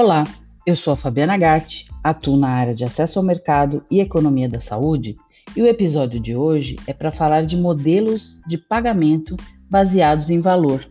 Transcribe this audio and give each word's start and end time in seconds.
Olá, 0.00 0.22
eu 0.64 0.76
sou 0.76 0.92
a 0.92 0.96
Fabiana 0.96 1.36
Gatti, 1.36 1.88
atuo 2.04 2.36
na 2.36 2.50
área 2.50 2.72
de 2.72 2.84
acesso 2.84 3.18
ao 3.18 3.24
mercado 3.24 3.82
e 3.90 3.98
economia 3.98 4.48
da 4.48 4.60
saúde, 4.60 5.16
e 5.56 5.60
o 5.60 5.66
episódio 5.66 6.20
de 6.20 6.36
hoje 6.36 6.76
é 6.86 6.92
para 6.92 7.10
falar 7.10 7.44
de 7.44 7.56
modelos 7.56 8.40
de 8.46 8.56
pagamento 8.56 9.36
baseados 9.68 10.30
em 10.30 10.40
valor, 10.40 10.88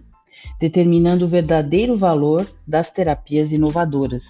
determinando 0.59 1.23
o 1.23 1.29
verdadeiro 1.29 1.97
valor 1.97 2.45
das 2.67 2.91
terapias 2.91 3.53
inovadoras. 3.53 4.25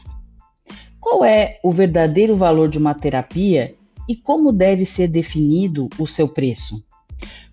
Qual 0.99 1.25
é 1.25 1.59
o 1.63 1.71
verdadeiro 1.71 2.35
valor 2.35 2.69
de 2.69 2.77
uma 2.77 2.93
terapia 2.93 3.73
e 4.07 4.15
como 4.15 4.53
deve 4.53 4.85
ser 4.85 5.07
definido 5.07 5.89
o 5.97 6.05
seu 6.05 6.29
preço? 6.29 6.85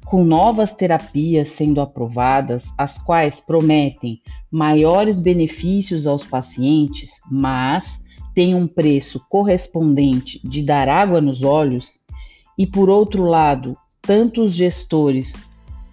Com 0.05 0.25
novas 0.25 0.73
terapias 0.73 1.49
sendo 1.49 1.81
aprovadas, 1.81 2.65
as 2.77 2.99
quais 2.99 3.41
prometem 3.41 4.21
maiores 4.51 5.19
benefícios 5.19 6.07
aos 6.07 6.23
pacientes, 6.23 7.21
mas 7.31 8.01
têm 8.35 8.55
um 8.55 8.67
preço 8.67 9.25
correspondente 9.29 10.41
de 10.45 10.63
dar 10.63 10.89
água 10.89 11.21
nos 11.21 11.43
olhos, 11.43 12.01
e 12.57 12.67
por 12.67 12.89
outro 12.91 13.25
lado, 13.25 13.77
tanto 14.03 14.43
os 14.43 14.53
gestores 14.53 15.35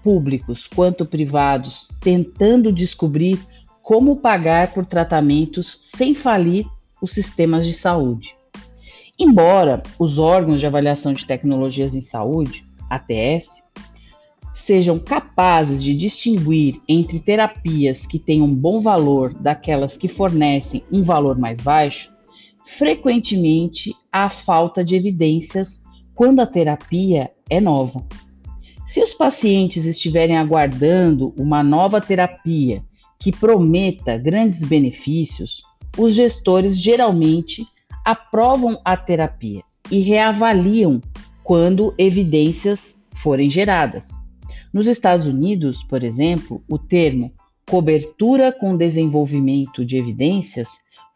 públicos 0.03 0.67
quanto 0.67 1.05
privados 1.05 1.87
tentando 1.99 2.71
descobrir 2.71 3.39
como 3.81 4.17
pagar 4.17 4.73
por 4.73 4.85
tratamentos 4.85 5.89
sem 5.95 6.13
falir 6.13 6.65
os 7.01 7.11
sistemas 7.11 7.65
de 7.65 7.73
saúde. 7.73 8.35
Embora 9.17 9.81
os 9.99 10.17
órgãos 10.17 10.59
de 10.59 10.65
avaliação 10.65 11.13
de 11.13 11.25
tecnologias 11.25 11.93
em 11.93 12.01
saúde, 12.01 12.63
ATS, 12.89 13.61
sejam 14.71 14.97
capazes 14.97 15.83
de 15.83 15.93
distinguir 15.93 16.79
entre 16.87 17.19
terapias 17.19 18.05
que 18.05 18.17
têm 18.17 18.41
um 18.41 18.55
bom 18.55 18.79
valor 18.79 19.33
daquelas 19.33 19.97
que 19.97 20.07
fornecem 20.07 20.81
um 20.89 21.03
valor 21.03 21.37
mais 21.37 21.59
baixo, 21.59 22.09
frequentemente 22.77 23.93
há 24.09 24.29
falta 24.29 24.81
de 24.81 24.95
evidências 24.95 25.83
quando 26.15 26.39
a 26.39 26.47
terapia 26.47 27.31
é 27.49 27.59
nova. 27.59 28.01
Se 28.87 29.03
os 29.03 29.13
pacientes 29.13 29.83
estiverem 29.85 30.37
aguardando 30.37 31.33
uma 31.37 31.61
nova 31.61 31.99
terapia 31.99 32.81
que 33.19 33.29
prometa 33.29 34.17
grandes 34.17 34.61
benefícios, 34.61 35.61
os 35.97 36.13
gestores 36.13 36.79
geralmente 36.79 37.67
aprovam 38.05 38.79
a 38.85 38.95
terapia 38.95 39.63
e 39.91 39.99
reavaliam 39.99 41.01
quando 41.43 41.93
evidências 41.97 42.97
forem 43.15 43.49
geradas. 43.49 44.20
Nos 44.73 44.87
Estados 44.87 45.25
Unidos, 45.25 45.83
por 45.83 46.03
exemplo, 46.03 46.63
o 46.67 46.77
termo 46.77 47.33
cobertura 47.69 48.51
com 48.51 48.75
desenvolvimento 48.75 49.85
de 49.85 49.97
evidências 49.97 50.69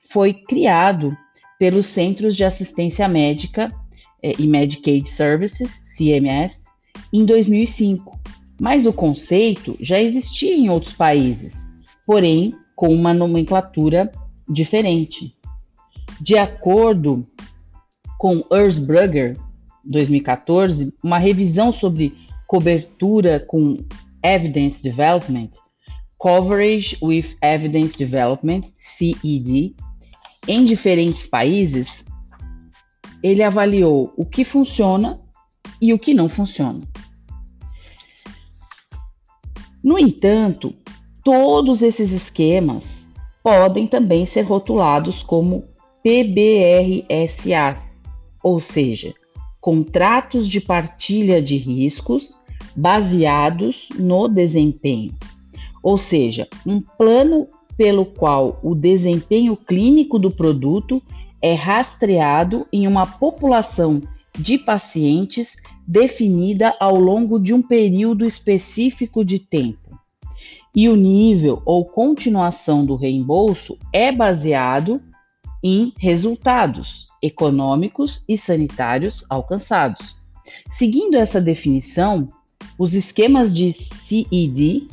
foi 0.10 0.34
criado 0.34 1.16
pelos 1.60 1.86
Centros 1.86 2.36
de 2.36 2.44
Assistência 2.44 3.08
Médica 3.08 3.72
eh, 4.22 4.34
e 4.38 4.48
Medicaid 4.48 5.10
Services, 5.10 5.82
CMS, 5.98 6.66
em 7.12 7.26
2005. 7.26 8.20
Mas 8.60 8.86
o 8.86 8.94
conceito 8.94 9.76
já 9.80 10.02
existia 10.02 10.56
em 10.56 10.70
outros 10.70 10.94
países, 10.94 11.68
porém 12.06 12.56
com 12.76 12.94
uma 12.94 13.14
nomenclatura 13.14 14.12
diferente. 14.48 15.36
De 16.22 16.38
acordo 16.38 17.26
com 18.18 18.44
Erzberger, 18.52 19.38
2014, 19.84 20.94
uma 21.04 21.18
revisão 21.18 21.72
sobre 21.72 22.25
cobertura 22.48 23.40
com 23.40 23.78
Evidence 24.24 24.82
Development, 24.82 25.52
Coverage 26.18 26.98
with 27.02 27.36
Evidence 27.42 27.96
Development, 27.98 28.64
CED, 28.78 29.76
em 30.48 30.66
diferentes 30.66 31.28
países, 31.28 32.06
ele 33.22 33.44
avaliou 33.44 34.14
o 34.16 34.26
que 34.26 34.44
funciona 34.44 35.20
e 35.82 35.94
o 35.94 36.00
que 36.00 36.14
não 36.14 36.30
funciona. 36.30 36.82
No 39.84 40.00
entanto, 40.00 40.74
todos 41.24 41.82
esses 41.82 42.12
esquemas 42.12 43.06
podem 43.44 43.88
também 43.88 44.26
ser 44.26 44.42
rotulados 44.42 45.22
como 45.22 45.64
PBRSAs, 46.04 47.80
ou 48.44 48.60
seja, 48.60 49.14
contratos 49.60 50.48
de 50.48 50.62
partilha 50.62 51.42
de 51.42 51.58
riscos 51.58 52.38
baseados 52.76 53.90
no 53.98 54.28
desempenho, 54.28 55.14
ou 55.82 55.98
seja, 55.98 56.48
um 56.66 56.82
plano 56.82 57.48
pelo 57.78 58.06
qual 58.06 58.60
o 58.64 58.74
desempenho 58.74 59.56
clínico 59.56 60.18
do 60.18 60.32
produto 60.32 61.02
é 61.42 61.54
rastreado 61.54 62.66
em 62.72 62.88
uma 62.88 63.06
população 63.06 64.02
de 64.38 64.58
pacientes 64.58 65.56
definida 65.88 66.76
ao 66.80 66.96
longo 66.96 67.40
de 67.40 67.54
um 67.54 67.62
período 67.62 68.26
específico 68.26 69.24
de 69.24 69.40
tempo. 69.40 69.98
E 70.76 70.90
o 70.90 70.96
nível 70.96 71.62
ou 71.66 71.86
continuação 71.86 72.86
do 72.86 72.96
reembolso 72.96 73.78
é 73.94 74.12
baseado 74.12 75.02
em 75.64 75.94
resultados 75.98 77.08
econômicos 77.22 78.24
e 78.28 78.38
sanitários 78.38 79.24
alcançados. 79.30 80.16
Seguindo 80.72 81.16
essa 81.16 81.42
definição, 81.42 82.28
os 82.78 82.94
esquemas 82.94 83.54
de 83.54 83.72
CED, 83.72 84.88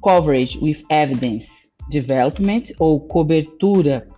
Coverage 0.00 0.58
with 0.58 0.84
Evidence 0.90 1.50
Development, 1.90 2.62
ou 2.78 3.00
cobertura 3.00 4.08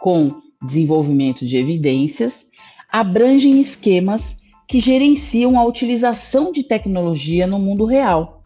com 0.00 0.40
desenvolvimento 0.64 1.44
de 1.44 1.56
evidências, 1.56 2.46
abrangem 2.90 3.60
esquemas 3.60 4.36
que 4.68 4.78
gerenciam 4.78 5.58
a 5.58 5.64
utilização 5.64 6.52
de 6.52 6.62
tecnologia 6.62 7.46
no 7.46 7.58
mundo 7.58 7.84
real 7.84 8.40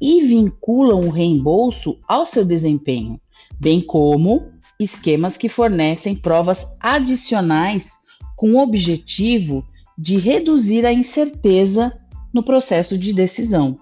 e 0.00 0.22
vinculam 0.22 1.00
o 1.00 1.10
reembolso 1.10 1.98
ao 2.08 2.24
seu 2.24 2.44
desempenho, 2.44 3.20
bem 3.58 3.80
como 3.82 4.50
esquemas 4.78 5.36
que 5.36 5.48
fornecem 5.48 6.16
provas 6.16 6.66
adicionais 6.80 7.92
com 8.34 8.52
o 8.52 8.58
objetivo 8.58 9.62
de 10.00 10.16
reduzir 10.16 10.86
a 10.86 10.92
incerteza 10.92 11.94
no 12.32 12.42
processo 12.42 12.96
de 12.96 13.12
decisão. 13.12 13.78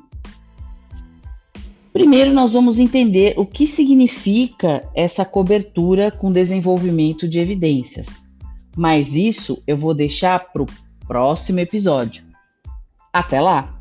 Primeiro, 1.93 2.33
nós 2.33 2.53
vamos 2.53 2.81
entender 2.81 3.35
o 3.37 3.47
que 3.47 3.69
significa 3.69 4.85
essa 4.97 5.25
cobertura 5.25 6.11
com 6.11 6.33
desenvolvimento 6.33 7.29
de 7.29 7.39
evidências, 7.39 8.09
mas 8.77 9.15
isso 9.15 9.63
eu 9.65 9.77
vou 9.77 9.95
deixar 9.95 10.53
para 10.53 10.63
o 10.63 10.67
próximo 11.07 11.61
episódio. 11.61 12.25
Até 13.13 13.41
lá! 13.41 13.78